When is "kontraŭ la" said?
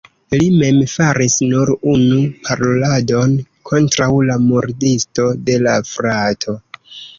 3.73-4.41